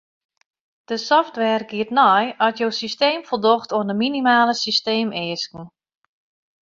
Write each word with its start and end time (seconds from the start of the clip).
De 0.89 0.97
software 1.07 1.65
giet 1.71 1.91
nei 1.97 2.25
oft 2.45 2.59
jo 2.61 2.69
systeem 2.81 3.19
foldocht 3.29 3.69
oan 3.77 3.87
de 3.89 3.95
minimale 4.03 4.53
systeemeasken. 4.65 5.63